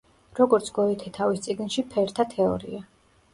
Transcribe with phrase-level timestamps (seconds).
[0.37, 2.83] როგორც გოეთე თავის წიგნში „ფერთა თეორია“.